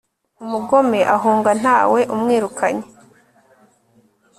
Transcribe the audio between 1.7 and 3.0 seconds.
we umwirukanye